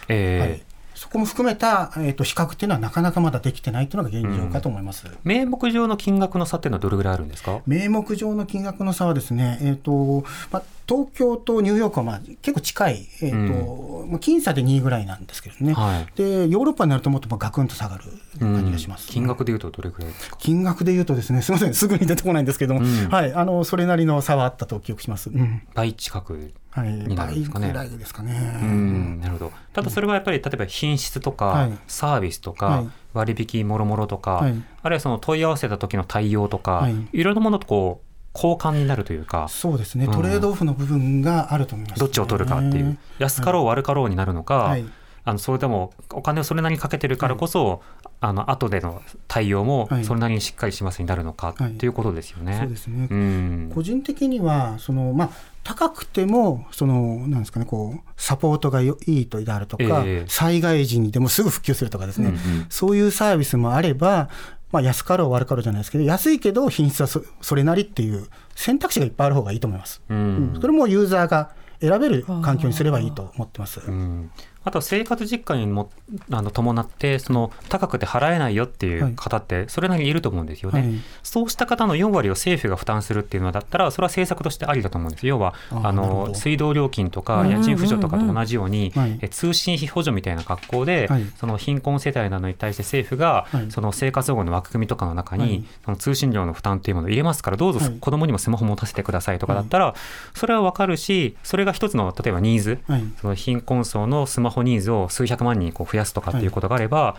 [0.09, 0.41] えー。
[0.41, 0.68] はい
[0.99, 5.07] そこも含めた、えー、と比較っていうのはなかなかまだできてないというのが現状かと思います。
[5.23, 7.61] 名目上の金額の差っていうのはどれぐらいあるんですか？
[7.67, 16.09] 名目上の金額の差はですね、えーとまあ、東京とニューヨークはまあ結構近い、えーとまあ、僅差で2位ぐらいなんですけどね、はい。
[16.17, 18.05] でヨーロッパになるともっとガクンと下がる
[18.41, 20.37] 感じがします、金額でいうとどれぐらいですか？
[20.41, 21.75] 金額でいうとですねすみません。
[21.75, 23.09] すぐに出てこないんですけども、うん。
[23.09, 25.63] はい、あのそれなりの差はあったと記憶します、うん。
[25.75, 27.73] 倍近くはい、になるんですかね。
[27.73, 28.61] ですかね。
[28.62, 29.53] うんなるほど。
[29.73, 31.79] ただそれはやっぱり例えば品質とか、はい。
[31.87, 32.88] サービスとか、はい。
[33.14, 34.55] 割引もろもろとか、はい。
[34.83, 36.95] あるいはその問い合わせた時の対応とか、はい。
[37.12, 40.12] い、ろんなものとこう交換になるというかそうですね、うん。
[40.12, 44.85] トレードオフの部分があると思います、どっちを取るかっていう、安かろう悪かろうになるのか、はい。
[45.25, 47.83] あのそれでもお金をそれなりにかけてるからこそ、
[48.21, 50.05] あの後での対応もはい。
[50.05, 52.59] それなりにしっかりしますになるのかはいっていうことですよね。
[52.61, 53.73] そうですね、うん。
[53.75, 55.31] 個人的にはその、まあ、
[55.69, 60.27] 高くてもそのなんですか、ね、こうサポートがよいいとであるとか、ええ。
[60.27, 62.67] 災害時にでもすぐ復旧するとかですね、うんうん。
[62.71, 64.31] そういうサービスもあれば、
[64.73, 70.01] まあ、安かろう悪かろうじゃないですけど安いけど品質はそそれなりっていう選択肢がいっぱいある方がいいと思います。
[70.09, 70.19] うん。
[70.55, 70.59] うん。
[70.59, 71.51] それもユーザーが
[71.83, 73.81] 選べる環境にすればいいと思ってます。
[73.87, 74.31] うん
[74.69, 75.91] あと生活実感にも
[76.31, 80.91] あの伴ってその高くて払えないよっていう方ってそれなりにいると思うんですよね、はい。
[81.23, 85.27] そうした方の4割を政府が負担するっていうのだったらそれは政策としてありだと思うんです。
[85.27, 89.19] 要はあの水道料金とか家賃扶助とかと同じように、はい。
[89.23, 91.23] え通信費補助みたいな格好で、はい。
[91.37, 93.71] その貧困世帯などに対して政府が、はい。
[93.71, 95.65] その生活保護の枠組みとかの中に、はい。
[95.87, 97.99] その通信料の負担っていうものを入れますからどうぞはい。
[97.99, 99.95] 子供にもスマホ持たせてくださいとかだったら、
[100.35, 103.05] それは分かるしそれが一つの例えばニーズ、はい。
[103.21, 107.16] その貧困層のスマホニーズを数百万人こう増やすとかっていうことがあれば、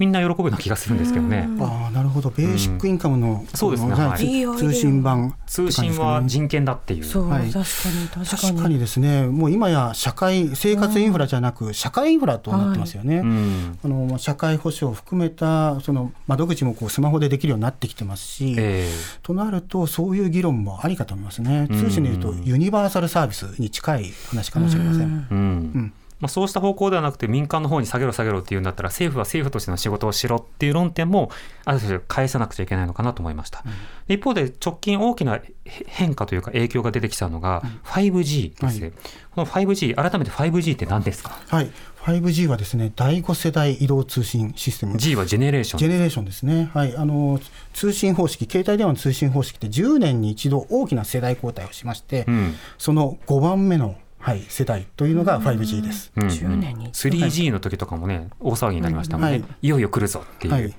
[0.00, 1.48] みんな喜ぶような気がするんですけどね。
[1.60, 2.30] ああなるほど。
[2.30, 3.92] ベーシックインカムの,、そうですね。
[3.92, 4.58] はい。
[4.58, 7.04] 通信版通信は人権だっていう。
[7.04, 8.26] そう、はい確かに確かに。
[8.26, 13.18] 確かにですね、もう今や社会、生活インフラじゃなく、社会インフラとなってますよね。
[13.18, 18.90] うんあのまあ社会保障を含めたその窓口もこうスマホでできるようになってきてますし、え
[19.22, 21.78] となると、そういう議論もありかと思いますね、うん。
[21.78, 25.28] 通信でいうと、ユニバーサルサービスに近い話かもしれません。
[25.30, 31.30] えうんまあ、そうした方向ではなくて民間の方に下げろ下げろっていうんだったら政府は政府としての仕事をしろっていう論点も
[31.64, 33.62] ある種返さなくちゃいけないのかなと思いました、
[34.08, 35.42] 一方で直近大きなへ
[35.86, 38.92] 変化というか影響が出てきたのが 5G です、はい。
[39.32, 41.38] この 5G 改めて 5G って何ですか？
[41.48, 41.70] はい、
[42.02, 44.98] 5G はですね第5世代移動通信システム。
[44.98, 45.78] G はジェネレーション。
[45.78, 47.38] ジェネレーションですね、はい、あの
[47.74, 52.54] 通信方式、携帯電話の通信方式って10年に一度大きな世代交代をしまして、うん。
[52.78, 56.12] その5番目の、はい、世代というのが 5G です。
[56.16, 56.22] うん。
[56.24, 59.44] うん10年に 3G の時とかもね大騒ぎになりましたもんね、はい。
[59.62, 60.74] い、よいよ来るぞっていう、はい、ま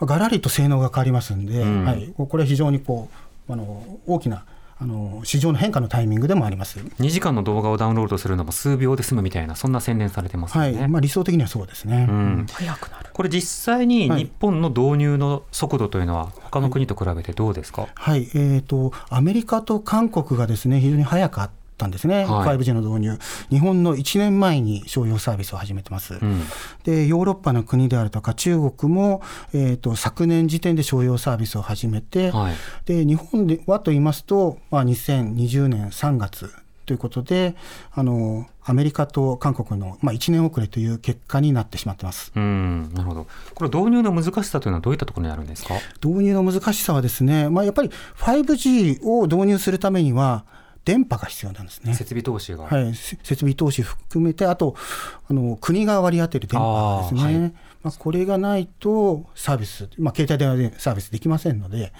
[0.00, 1.84] あがらりと性能が変わりますんで、うん。
[1.84, 3.10] はい、これは非常にこ
[3.48, 4.44] うあの大きな
[4.76, 6.78] あの市場の変化のタイミングでもあります。
[6.78, 10.88] 2時間の動画をダウンロードするのも数秒で済むみたいなそんな宣伝されてますよはね、い。
[10.88, 12.06] まあ、理想的にはそうですね。
[12.08, 13.10] うん、早くなる。
[13.12, 13.42] これ実
[13.74, 14.24] 際にはい。
[14.24, 22.56] 日本の導入の速度というのは他の国と比べてどうですか、はい、えーと、アメリカと韓国がですね非常に早かったんですね、はい。
[22.56, 23.18] 5G の導入、
[23.50, 26.14] 日本の1年前に商用サービスを始めてます。
[26.14, 26.42] うん。
[26.84, 32.54] でヨーロッパの国であるとか中国も、えー、と昨年時点で商用サービスを始めて、はい。
[32.84, 36.50] で日本ではと言いますと、まあ、2020年3月
[36.86, 37.56] ということで
[37.92, 42.32] あのアメリカと韓国の、まあ、1年遅れという結果になってしまってます。
[42.34, 43.26] うんなるほど。
[43.54, 45.74] これ導入の難しさというのはどういったところにあるんですか？
[46.04, 50.44] 導入の難しさはですね、まあ、やっぱり 5G を導入するためには
[50.84, 51.94] 電波が必要なんですね。
[51.94, 54.76] 設備投資が、はい、せ設備投資含めて、あと
[55.28, 57.52] あの国が割り当てる電波ですね、あーはい。
[57.82, 61.92] まあ、これがないとサービス、まあ、携帯電話でサービスできませんので、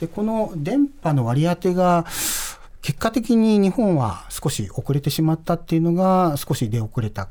[0.00, 2.04] でこの電波の割り当てが、
[2.82, 7.28] 結果的に日本は少し遅れてしまったっていうのが、少し出遅れた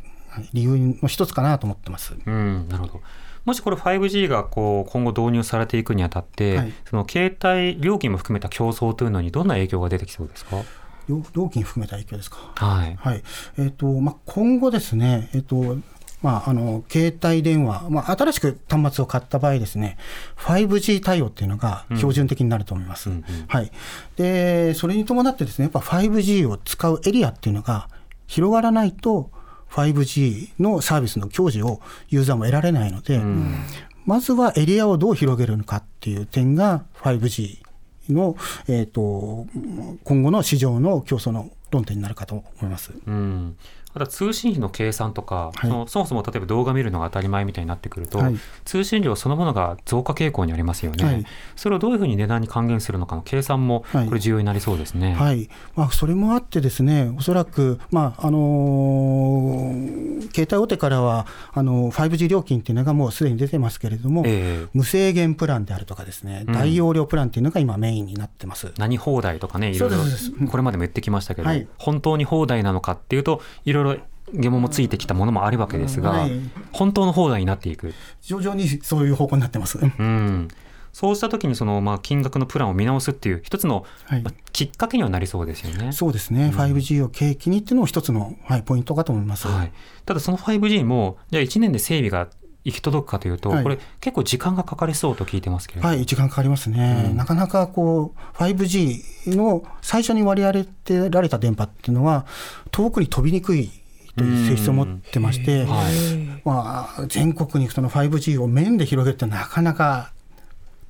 [0.52, 2.16] 理由の一つかなと思ってます。
[2.26, 3.02] うん、なるほど。
[3.46, 6.74] もしこれ 5G がこう今後導入されていくにあたって、はい。
[6.90, 10.58] その携帯料金も含めた競争というのにどんな影響が出てきそうですか？
[11.08, 12.38] 料料金含めた影響ですか？
[12.56, 12.96] はい。
[12.96, 13.24] はい
[13.58, 15.78] えーとまあ、今後ですね、えーと
[16.22, 19.98] まあ、あの携帯電話、まあ、新しく端末を買った場合ですね、
[20.38, 23.10] 5G 対応っていうのが標準的になると思います。
[23.10, 23.72] うんうんはい、
[24.16, 27.90] でそれに伴ってですね、やっぱ 5G を使うエリアっていうのが
[28.26, 29.32] 広がらないと、
[29.72, 33.56] 5G のサービスの享受をユーザーも得られないので、うん
[34.06, 37.63] まずはエリアをどう広げるのかっていう点が 5G
[38.10, 38.36] の、
[38.68, 39.48] えー、と
[40.04, 42.92] 今後の市場の競争の論点になるかと思います。
[43.06, 43.58] うん、
[43.94, 45.68] あとは通信費の計算とか、はい。
[45.68, 48.36] そのそもそも例えば動画見るのが当たり前みたいになってくると、はい。
[48.66, 51.26] 通信料そのものが増加傾向にありますよね、はい。
[51.56, 54.08] それをどういうふうに値段に還元するのかの計算もはい。
[54.08, 55.14] これ重要になりそうですね。
[55.14, 55.50] はい。
[55.76, 60.04] まあ、それもあってですね、おそらく、まああのー
[60.34, 64.68] 携帯大手からはあの 5G 料金っていうのがもうすでに出てますけれども、ええ。
[64.74, 66.54] 無制限プランであるとかですね、うん。
[66.54, 68.72] 大容量プランっていうのが今メインになってます。
[68.78, 69.98] 何放題とかねいろいろ
[70.50, 71.68] これまでも言ってきましたけど、はい。
[71.78, 73.83] 本当に放題なのかっていうといろいろ
[74.34, 76.32] 疑問もついてきたものもあるわけですが、はい。
[76.72, 79.80] 本当の放題になっていく、徐々にそういう方向になってます。
[79.80, 80.48] うん、
[80.92, 84.22] そうした時にその、まあ、金額のプランを見直すっていう一つの、はい。
[84.22, 85.92] まあきっかけにはなりそうですよね。
[85.92, 89.48] そうですね、5G を契機にっていうのも一つの、はい、ポイントかと思います。
[89.48, 89.72] はい、
[90.06, 92.30] ただその 5G もじゃあ1年で整備が
[92.66, 93.64] 行き届くかというと、はい。
[93.64, 97.18] これ結構時間がかかりそうと聞いてますけれども、はい、時間かかりますね、うん。
[97.18, 102.26] なかなかこう 5G の最初に割り当てられた電波っていうのは、
[102.72, 103.70] 遠くに飛びにくい
[104.16, 106.42] という性質を持ってまして、はい。
[106.46, 110.14] まあ、全国にその 5G を面で広げるってなかなか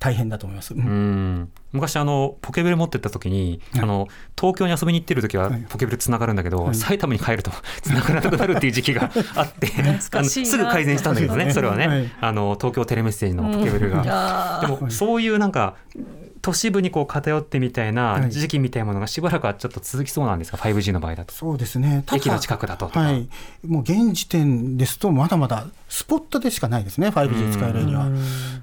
[0.04, 0.74] 大変だと思います。
[0.74, 1.50] うん。
[1.72, 3.82] 昔あのポケベル持ってった時に、はい。
[3.84, 4.06] あの
[4.38, 5.66] 東京に遊びに行ってる時ははい。
[5.66, 6.74] ポケベルつながるんだけど、はい。
[6.74, 9.68] 埼玉に帰ると つながらなくなるっていう時期があって
[10.12, 12.12] あのすぐ改善したんだけどねそれはね、はい。
[12.20, 14.02] あの東京テレメッセージのポケベルが。
[14.06, 15.76] あでもそういうなんか
[16.44, 18.30] 都市部にこう偏ってみたいはない。
[18.30, 21.32] 時期みたいなものがしばらくはちょっと続きそうなんですか？5G の場合だと。
[21.32, 22.04] そうですね。
[22.12, 23.30] 駅の近くだとはい、
[23.66, 28.08] もう現時点ですと、まだまだスポットでしかないですね、5G 使えるエリアは。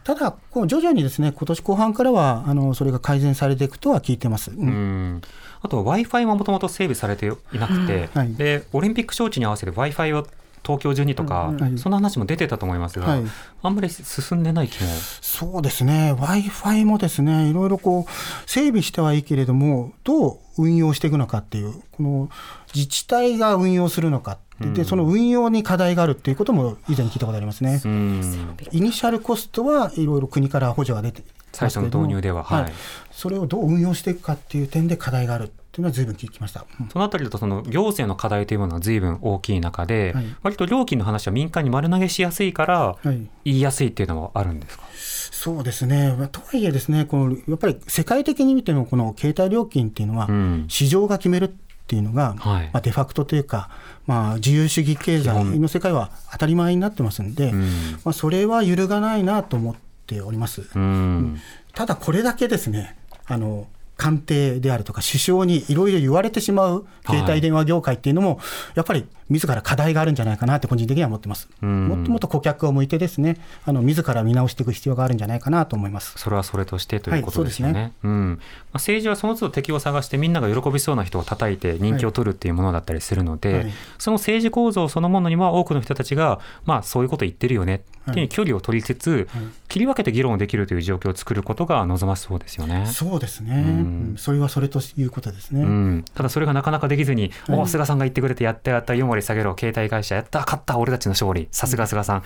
[0.04, 4.52] ただ、こう徐々にですね今年後半からはあのそれが改善されていくとは聞いてます。
[4.52, 4.68] うん。
[4.68, 5.22] うん。
[5.64, 8.36] あと w i f i ももともと整備されていなくて、はい。
[8.36, 10.28] でオリンピック招致に合わせて w i f i を
[10.64, 11.78] 東京中にとか、はい。
[11.78, 13.24] そんな話も出てたと思いますが、はい。
[13.64, 14.90] あんまり進んでない気も。
[15.22, 22.30] そうですね、w i f i もですねいろいろこう整備してはいいけれども、どう運用していくのかっていう、この
[22.74, 27.82] 自治体が運用するのか、でその運用に課題があるっていうことも以前聞いたことありますね。
[27.84, 28.56] うん。
[28.72, 32.74] イニシャルコストはいろいろ国から補助が出て最初の導入でははい。
[33.12, 36.66] それをどう運用していくかっていう点で課題があるっていうのは随分聞きました。
[36.82, 36.90] うん。
[36.90, 40.26] そのあたりだとその行政の課題というものが随分大きい中で、はい。
[40.44, 43.28] 割と料金の話は民間に丸投げしやすいからはい。
[43.46, 44.84] 言いやすいっていうのもあるんですか、
[45.32, 52.70] そうですね、まあとはいえですね、このやっぱり世界的に見ても、この携帯料金っていうのはうん、市場が決めるってっていうのが、はい。
[52.72, 53.70] まあ、デファクトというか、
[54.08, 57.60] まあ、自由主義経済の世界は当たり前になってますんで、ん。
[58.06, 59.76] まあ、それは揺るがないなと思っ
[60.08, 60.70] ております。
[60.74, 61.42] うん。
[61.74, 63.68] ただこれだけですねあの
[64.02, 68.40] 官邸であるとか首相にいろいろ言われてしまう携帯電話業界っていうのも、
[68.74, 71.48] やっぱり自ら課題があるんじゃないかなって個人的には思ってます。
[71.64, 71.88] ん。
[71.88, 76.16] もっともっと顧客を向いてですねあの自ら見直していく必要があるんじゃないかなと思います。
[76.18, 77.80] それはそれとしてということですよね。
[77.80, 78.30] はいうん。
[78.32, 78.38] まあ、
[78.74, 83.72] 政治はその都度敵を探してみんなが喜びそうな人を叩いて人気を取るっていうものだったりするので、はい。
[84.00, 87.84] その政治構造そのものには多くの人たちが、まあ、そういうこと言ってるよね。
[88.10, 89.30] っていう距離を取りつつ、
[89.68, 92.88] 切り分けて議論をできるという状況を作ることが望ましそうですよね。
[92.88, 95.62] そうですね、うんそれはそれということですね。
[95.62, 101.48] うん、ただそれがなかなかできずに、お菅さんが言ってくれてやったやった4割下げろ携帯会社やった勝った俺たちの勝利。
[101.52, 102.24] さすが菅さん、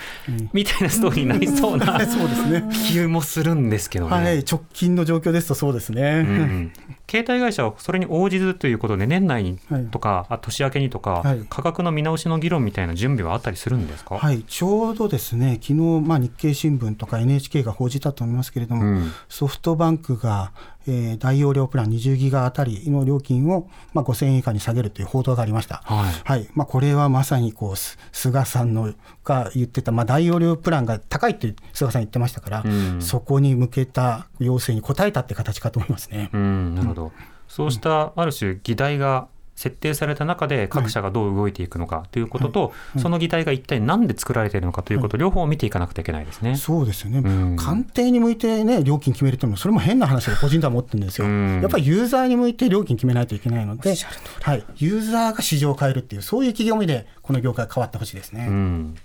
[0.54, 2.64] みたいなストーリーになりそうな そうですね。
[2.90, 4.12] 気もするんですけどね。
[4.12, 6.72] はい、直近の状況ですとそうですね。
[7.10, 9.86] 携帯会社はそれに応じずということで年内にはい。
[9.86, 11.46] とか、あ年明けにとか、はい。
[11.50, 19.12] 価格の見直しの議論みたいな準備はあったりするんですか、はい、ちょうどですね、昨日まあ日経新聞とか NHK が報じたと思いますけれども、うん。
[19.30, 20.52] ソフトバンクが、
[20.88, 25.82] えー大容量プラン20ギガあたりの料金を、まあ、5000円以下に下げるという報道がありました。
[25.86, 26.48] はい。
[26.54, 28.94] まあ、これはまさにこうす菅さんの
[29.24, 33.02] が言ってた、まあ、大容量プランが高いって菅さん言ってましたから、うん。
[33.02, 36.30] そこに向けた要請に応えたって形かと思いますね。
[36.34, 37.12] うん、なるほど。
[37.48, 46.58] そうしたある種議題が設定された中で各社がどう動いていくのかということと、その議題が一体何で作られているのかということ、両方を見ていかなくてはいけないですね。
[46.58, 47.56] そうですよね、ん。
[47.56, 51.62] 官邸に向いて、ね、料金決めるっていうのも、それも変な話で個人では思ってるんですよ、うん。
[51.62, 53.96] やっぱりユーザーに向いて料金決めないといけないので、
[54.42, 58.48] はい、ユーザーが市場を変えるっていう、そういう企業目で、この業界変わってほしいですね。
[58.50, 58.96] うん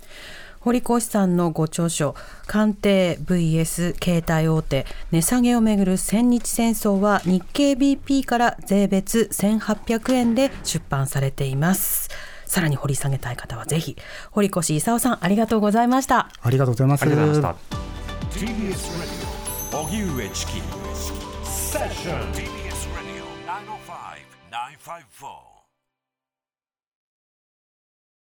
[0.61, 2.15] 堀越さんのご著書
[2.47, 12.09] 「官邸 VS 携帯大手値下げをめぐる千日戦争」は日経 BP から税別1800円で出版されています
[12.47, 13.97] さらに掘り下げたい方はぜひ
[14.31, 17.03] 堀越勲さんありがとうございましたありがとうございます。
[17.03, 17.81] ありがとうございました。